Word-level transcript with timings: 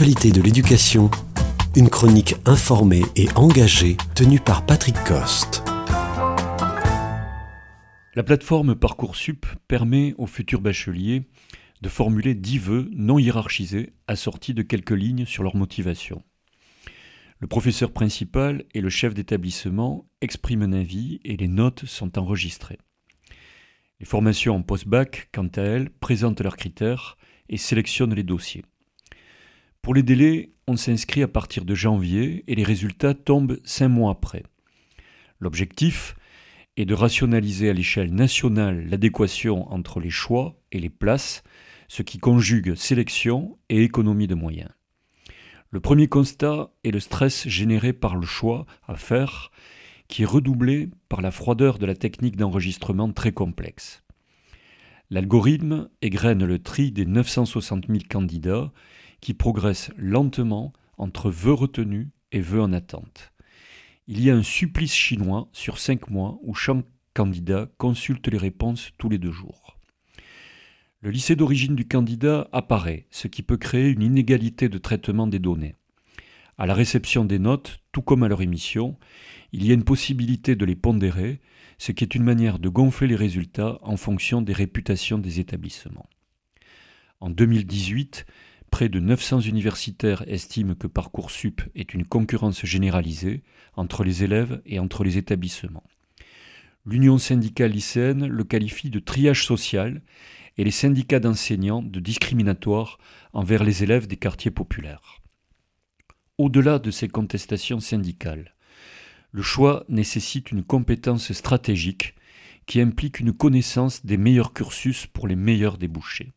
de 0.00 0.40
l'éducation, 0.40 1.10
une 1.74 1.90
chronique 1.90 2.36
informée 2.46 3.02
et 3.16 3.26
engagée 3.34 3.96
tenue 4.14 4.38
par 4.38 4.64
Patrick 4.64 4.94
Coste. 5.02 5.64
La 8.14 8.22
plateforme 8.22 8.76
Parcoursup 8.76 9.44
permet 9.66 10.14
aux 10.16 10.28
futurs 10.28 10.60
bacheliers 10.60 11.24
de 11.82 11.88
formuler 11.88 12.36
10 12.36 12.58
vœux 12.58 12.88
non 12.92 13.18
hiérarchisés 13.18 13.92
assortis 14.06 14.54
de 14.54 14.62
quelques 14.62 14.92
lignes 14.92 15.26
sur 15.26 15.42
leur 15.42 15.56
motivation. 15.56 16.22
Le 17.40 17.48
professeur 17.48 17.90
principal 17.90 18.66
et 18.74 18.80
le 18.80 18.90
chef 18.90 19.14
d'établissement 19.14 20.08
expriment 20.20 20.62
un 20.62 20.74
avis 20.74 21.18
et 21.24 21.36
les 21.36 21.48
notes 21.48 21.86
sont 21.86 22.20
enregistrées. 22.20 22.78
Les 23.98 24.06
formations 24.06 24.54
en 24.54 24.62
post-bac, 24.62 25.28
quant 25.34 25.50
à 25.56 25.62
elles, 25.62 25.90
présentent 25.90 26.40
leurs 26.40 26.56
critères 26.56 27.18
et 27.48 27.56
sélectionnent 27.56 28.14
les 28.14 28.22
dossiers. 28.22 28.62
Pour 29.88 29.94
les 29.94 30.02
délais, 30.02 30.50
on 30.66 30.76
s'inscrit 30.76 31.22
à 31.22 31.28
partir 31.28 31.64
de 31.64 31.74
janvier 31.74 32.44
et 32.46 32.54
les 32.54 32.62
résultats 32.62 33.14
tombent 33.14 33.58
cinq 33.64 33.88
mois 33.88 34.10
après. 34.10 34.42
L'objectif 35.40 36.14
est 36.76 36.84
de 36.84 36.92
rationaliser 36.92 37.70
à 37.70 37.72
l'échelle 37.72 38.12
nationale 38.12 38.86
l'adéquation 38.86 39.66
entre 39.72 39.98
les 39.98 40.10
choix 40.10 40.60
et 40.72 40.78
les 40.78 40.90
places, 40.90 41.42
ce 41.88 42.02
qui 42.02 42.18
conjugue 42.18 42.74
sélection 42.74 43.56
et 43.70 43.82
économie 43.82 44.26
de 44.26 44.34
moyens. 44.34 44.68
Le 45.70 45.80
premier 45.80 46.06
constat 46.06 46.70
est 46.84 46.90
le 46.90 47.00
stress 47.00 47.48
généré 47.48 47.94
par 47.94 48.14
le 48.14 48.26
choix 48.26 48.66
à 48.88 48.94
faire, 48.94 49.50
qui 50.06 50.20
est 50.20 50.26
redoublé 50.26 50.90
par 51.08 51.22
la 51.22 51.30
froideur 51.30 51.78
de 51.78 51.86
la 51.86 51.94
technique 51.94 52.36
d'enregistrement 52.36 53.10
très 53.10 53.32
complexe. 53.32 54.02
L'algorithme 55.08 55.88
égrène 56.02 56.44
le 56.44 56.58
tri 56.58 56.92
des 56.92 57.06
960 57.06 57.86
000 57.86 58.00
candidats 58.10 58.70
qui 59.20 59.34
progressent 59.34 59.90
lentement 59.96 60.72
entre 60.96 61.30
vœux 61.30 61.52
retenus 61.52 62.08
et 62.32 62.40
vœux 62.40 62.60
en 62.60 62.72
attente. 62.72 63.32
Il 64.06 64.22
y 64.22 64.30
a 64.30 64.34
un 64.34 64.42
supplice 64.42 64.94
chinois 64.94 65.48
sur 65.52 65.78
cinq 65.78 66.10
mois 66.10 66.38
où 66.42 66.54
chaque 66.54 66.84
candidat 67.14 67.68
consulte 67.78 68.28
les 68.28 68.38
réponses 68.38 68.90
tous 68.96 69.08
les 69.08 69.18
deux 69.18 69.32
jours. 69.32 69.76
Le 71.00 71.10
lycée 71.10 71.36
d'origine 71.36 71.76
du 71.76 71.86
candidat 71.86 72.48
apparaît, 72.52 73.06
ce 73.10 73.28
qui 73.28 73.42
peut 73.42 73.56
créer 73.56 73.88
une 73.88 74.02
inégalité 74.02 74.68
de 74.68 74.78
traitement 74.78 75.26
des 75.26 75.38
données. 75.38 75.76
À 76.56 76.66
la 76.66 76.74
réception 76.74 77.24
des 77.24 77.38
notes, 77.38 77.78
tout 77.92 78.02
comme 78.02 78.24
à 78.24 78.28
leur 78.28 78.42
émission, 78.42 78.96
il 79.52 79.64
y 79.64 79.70
a 79.70 79.74
une 79.74 79.84
possibilité 79.84 80.56
de 80.56 80.64
les 80.64 80.74
pondérer, 80.74 81.40
ce 81.78 81.92
qui 81.92 82.02
est 82.02 82.16
une 82.16 82.24
manière 82.24 82.58
de 82.58 82.68
gonfler 82.68 83.06
les 83.06 83.16
résultats 83.16 83.78
en 83.82 83.96
fonction 83.96 84.42
des 84.42 84.52
réputations 84.52 85.18
des 85.18 85.38
établissements. 85.38 86.08
En 87.20 87.30
2018, 87.30 88.26
Près 88.70 88.88
de 88.88 89.00
900 89.00 89.40
universitaires 89.40 90.24
estiment 90.26 90.74
que 90.74 90.86
Parcoursup 90.86 91.62
est 91.74 91.94
une 91.94 92.04
concurrence 92.04 92.64
généralisée 92.64 93.42
entre 93.74 94.04
les 94.04 94.24
élèves 94.24 94.60
et 94.66 94.78
entre 94.78 95.04
les 95.04 95.16
établissements. 95.16 95.84
L'Union 96.84 97.18
syndicale 97.18 97.72
lycéenne 97.72 98.26
le 98.26 98.44
qualifie 98.44 98.90
de 98.90 98.98
triage 98.98 99.44
social 99.44 100.02
et 100.56 100.64
les 100.64 100.70
syndicats 100.70 101.20
d'enseignants 101.20 101.82
de 101.82 102.00
discriminatoire 102.00 102.98
envers 103.32 103.64
les 103.64 103.82
élèves 103.82 104.06
des 104.06 104.16
quartiers 104.16 104.50
populaires. 104.50 105.22
Au-delà 106.36 106.78
de 106.78 106.90
ces 106.90 107.08
contestations 107.08 107.80
syndicales, 107.80 108.54
le 109.32 109.42
choix 109.42 109.84
nécessite 109.88 110.52
une 110.52 110.62
compétence 110.62 111.32
stratégique 111.32 112.14
qui 112.66 112.80
implique 112.80 113.20
une 113.20 113.32
connaissance 113.32 114.04
des 114.04 114.16
meilleurs 114.16 114.52
cursus 114.52 115.06
pour 115.06 115.26
les 115.26 115.36
meilleurs 115.36 115.78
débouchés. 115.78 116.32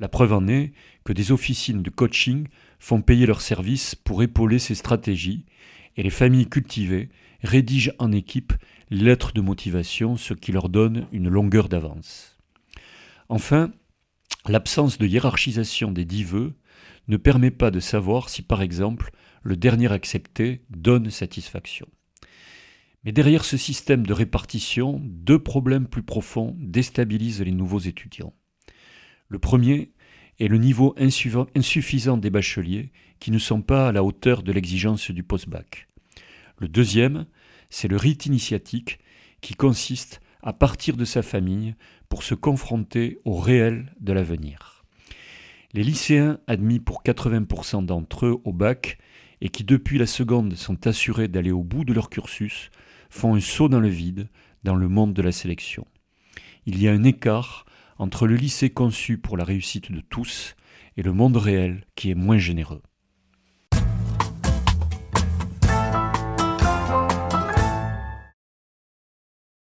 La 0.00 0.08
preuve 0.08 0.32
en 0.32 0.48
est 0.48 0.72
que 1.04 1.12
des 1.12 1.30
officines 1.30 1.82
de 1.82 1.90
coaching 1.90 2.48
font 2.78 3.02
payer 3.02 3.26
leurs 3.26 3.42
services 3.42 3.94
pour 3.94 4.22
épauler 4.22 4.58
ces 4.58 4.74
stratégies 4.74 5.44
et 5.96 6.02
les 6.02 6.10
familles 6.10 6.48
cultivées 6.48 7.10
rédigent 7.42 7.92
en 7.98 8.10
équipe 8.10 8.54
lettres 8.90 9.32
de 9.34 9.42
motivation, 9.42 10.16
ce 10.16 10.32
qui 10.32 10.52
leur 10.52 10.70
donne 10.70 11.06
une 11.12 11.28
longueur 11.28 11.68
d'avance. 11.68 12.38
Enfin, 13.28 13.70
l'absence 14.48 14.96
de 14.98 15.06
hiérarchisation 15.06 15.92
des 15.92 16.06
dix 16.06 16.24
vœux 16.24 16.54
ne 17.08 17.18
permet 17.18 17.50
pas 17.50 17.70
de 17.70 17.80
savoir 17.80 18.30
si, 18.30 18.40
par 18.40 18.62
exemple, 18.62 19.12
le 19.42 19.56
dernier 19.56 19.92
accepté 19.92 20.62
donne 20.70 21.10
satisfaction. 21.10 21.86
Mais 23.04 23.12
derrière 23.12 23.44
ce 23.44 23.56
système 23.56 24.06
de 24.06 24.12
répartition, 24.12 25.00
deux 25.04 25.38
problèmes 25.38 25.86
plus 25.86 26.02
profonds 26.02 26.56
déstabilisent 26.58 27.42
les 27.42 27.52
nouveaux 27.52 27.78
étudiants. 27.78 28.34
Le 29.30 29.38
premier 29.38 29.92
est 30.40 30.48
le 30.48 30.58
niveau 30.58 30.94
insuffisant 30.98 32.16
des 32.16 32.30
bacheliers 32.30 32.90
qui 33.20 33.30
ne 33.30 33.38
sont 33.38 33.62
pas 33.62 33.88
à 33.88 33.92
la 33.92 34.02
hauteur 34.02 34.42
de 34.42 34.52
l'exigence 34.52 35.10
du 35.12 35.22
post-bac. 35.22 35.86
Le 36.58 36.68
deuxième, 36.68 37.26
c'est 37.70 37.88
le 37.88 37.96
rite 37.96 38.26
initiatique 38.26 38.98
qui 39.40 39.54
consiste 39.54 40.20
à 40.42 40.52
partir 40.52 40.96
de 40.96 41.04
sa 41.04 41.22
famille 41.22 41.76
pour 42.08 42.24
se 42.24 42.34
confronter 42.34 43.18
au 43.24 43.36
réel 43.36 43.94
de 44.00 44.12
l'avenir. 44.12 44.84
Les 45.74 45.84
lycéens 45.84 46.40
admis 46.48 46.80
pour 46.80 47.04
80% 47.04 47.86
d'entre 47.86 48.26
eux 48.26 48.40
au 48.44 48.52
bac 48.52 48.98
et 49.40 49.48
qui 49.48 49.62
depuis 49.62 49.98
la 49.98 50.06
seconde 50.06 50.54
sont 50.54 50.88
assurés 50.88 51.28
d'aller 51.28 51.52
au 51.52 51.62
bout 51.62 51.84
de 51.84 51.94
leur 51.94 52.10
cursus 52.10 52.70
font 53.10 53.36
un 53.36 53.40
saut 53.40 53.68
dans 53.68 53.80
le 53.80 53.88
vide 53.88 54.28
dans 54.64 54.74
le 54.74 54.88
monde 54.88 55.14
de 55.14 55.22
la 55.22 55.32
sélection. 55.32 55.86
Il 56.66 56.82
y 56.82 56.88
a 56.88 56.92
un 56.92 57.04
écart 57.04 57.64
entre 58.00 58.26
le 58.26 58.34
lycée 58.34 58.70
conçu 58.70 59.18
pour 59.18 59.36
la 59.36 59.44
réussite 59.44 59.92
de 59.92 60.00
tous 60.00 60.56
et 60.96 61.02
le 61.02 61.12
monde 61.12 61.36
réel 61.36 61.84
qui 61.96 62.10
est 62.10 62.14
moins 62.14 62.38
généreux. 62.38 62.80